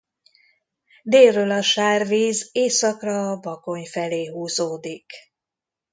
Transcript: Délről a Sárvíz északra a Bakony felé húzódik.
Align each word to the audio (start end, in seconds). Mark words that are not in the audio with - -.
Délről 1.03 1.51
a 1.51 1.61
Sárvíz 1.61 2.49
északra 2.51 3.29
a 3.31 3.39
Bakony 3.39 3.85
felé 3.85 4.25
húzódik. 4.25 5.11